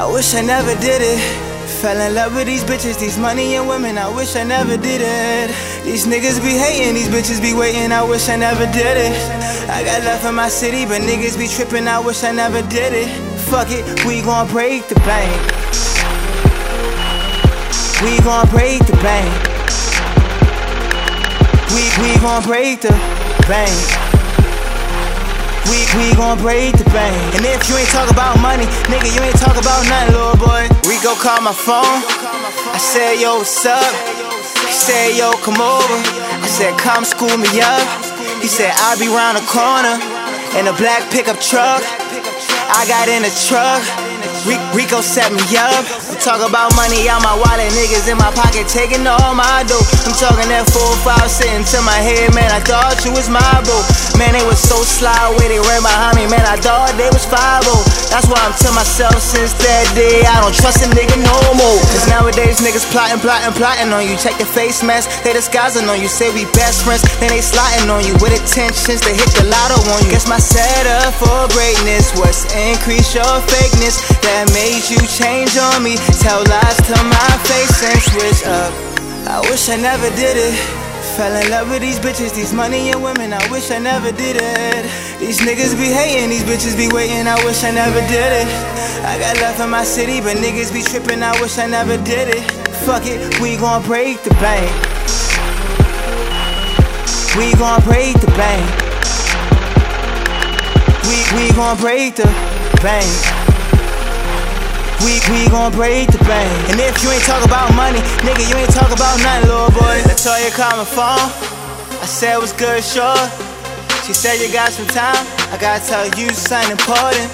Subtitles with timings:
[0.00, 1.20] I wish I never did it.
[1.82, 3.98] Fell in love with these bitches, these money and women.
[3.98, 5.54] I wish I never did it.
[5.84, 7.92] These niggas be hating, these bitches be waiting.
[7.92, 9.12] I wish I never did it.
[9.68, 11.86] I got love for my city, but niggas be tripping.
[11.86, 13.08] I wish I never did it.
[13.50, 15.36] Fuck it, we gon' break the bank.
[18.00, 19.30] We gon' break the bank.
[21.76, 22.96] We we gon' break the
[23.46, 24.09] bank.
[25.68, 27.16] We, we gon' break the bank.
[27.36, 30.64] And if you ain't talk about money, nigga, you ain't talk about nothing, little boy.
[30.88, 32.00] Rico called my phone.
[32.72, 33.92] I said, yo, what's up?
[34.64, 35.98] He said, yo, come over.
[36.40, 37.84] I said, come school me up.
[38.40, 40.00] He said, I'll be round the corner
[40.56, 41.82] in a black pickup truck.
[42.72, 43.82] I got in the truck.
[44.46, 45.84] Rico set me up.
[46.08, 49.84] I'm talking about money out my wallet, niggas in my pocket taking all my dough.
[50.08, 52.48] I'm talking that 4-5 sitting to my head, man.
[52.48, 53.76] I thought you was my bro.
[54.16, 56.44] Man, they was so sly way they ran behind me, man.
[56.48, 57.68] I thought they was 5
[58.10, 60.26] That's why I'm to myself since that day.
[60.26, 61.78] I don't trust a nigga no more.
[61.94, 64.18] Cause nowadays niggas plotting, plotting, plotting on you.
[64.18, 66.10] Check your face mask, they disguising on you.
[66.10, 69.78] Say we best friends, then they sliding on you with intentions to hit the lotto
[69.94, 70.10] on you.
[70.10, 75.94] Guess my setup for greatness was increase your fakeness that made you change on me.
[76.18, 78.74] Tell lies to my face and switch up.
[79.30, 80.89] I wish I never did it.
[81.20, 83.34] Fell in love with these bitches, these money and women.
[83.34, 85.20] I wish I never did it.
[85.20, 87.28] These niggas be hating, these bitches be waiting.
[87.28, 88.48] I wish I never did it.
[89.04, 91.22] I got love in my city, but niggas be tripping.
[91.22, 92.50] I wish I never did it.
[92.88, 94.72] Fuck it, we gon' break the bank.
[97.36, 98.64] We gon' break the bank.
[101.04, 102.32] We we gon' break the
[102.80, 103.40] bank.
[105.04, 106.52] We, we gon' break the bank.
[106.68, 110.09] And if you ain't talk about money, nigga, you ain't talk about nothing, little boy.
[110.20, 111.96] Latoya called my phone.
[112.02, 113.16] I said, what's good, sure.
[114.04, 115.16] She said, you got some time.
[115.48, 117.24] I gotta tell you something important.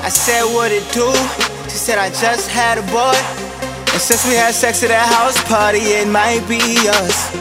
[0.00, 1.12] I said, what it do?
[1.64, 3.12] She said, I just had a boy.
[3.92, 7.36] And since we had sex at that house party, it might be us.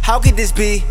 [0.00, 0.84] How could this be?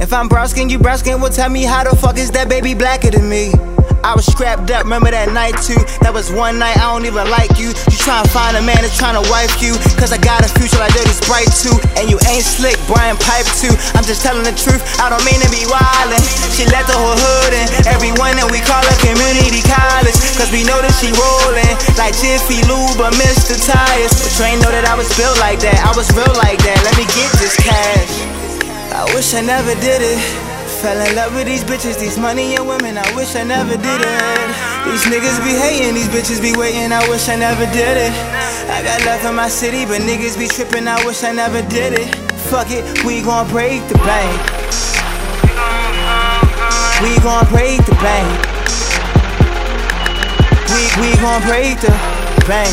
[0.00, 3.12] If I'm browsing, you browsing, well tell me how the fuck is that baby blacker
[3.12, 3.52] than me?
[4.00, 5.76] I was strapped up, remember that night too?
[6.00, 7.68] That was one night, I don't even like you.
[7.68, 9.76] You tryna find a man that's tryna wife you.
[10.00, 11.76] Cause I got a future like Dirty Sprite too.
[12.00, 13.72] And you ain't slick, Brian Pipe too.
[13.92, 16.24] I'm just telling the truth, I don't mean to be wildin'.
[16.56, 17.66] She let the whole hood in.
[17.92, 20.16] Everyone that we call a community college.
[20.40, 23.60] Cause we know that she rollin' like Jiffy Lube or Mr.
[23.60, 24.16] Tires.
[24.16, 25.76] But you ain't know that I was built like that.
[25.84, 26.80] I was real like that.
[26.88, 28.12] Let me get this cash.
[28.96, 30.49] I wish I never did it.
[30.80, 32.96] Fell in love with these bitches, these money and women.
[32.96, 34.48] I wish I never did it.
[34.88, 36.90] These niggas be hating, these bitches be waiting.
[36.90, 38.12] I wish I never did it.
[38.64, 40.88] I got love in my city, but niggas be tripping.
[40.88, 42.08] I wish I never did it.
[42.48, 44.32] Fuck it, we gon' break the bank.
[47.04, 48.28] We gon' break the bank.
[50.72, 51.92] We we gon' break the
[52.48, 52.72] bank.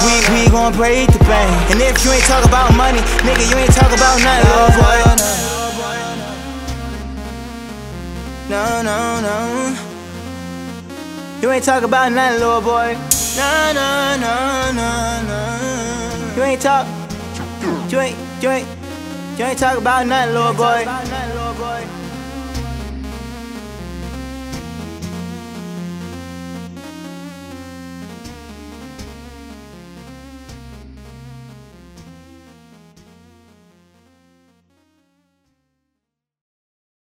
[0.00, 1.52] We we gon' break the bank.
[1.68, 5.45] And if you ain't talk about money, nigga, you ain't talk about nothing, little boy.
[8.48, 9.76] No, no, no.
[11.42, 12.96] You ain't talk about nothing, little boy.
[13.36, 16.34] No, no, no, no, no.
[16.36, 16.86] You ain't talk.
[17.90, 18.68] You ain't, you ain't,
[19.36, 20.84] you ain't talk about nothing, little boy.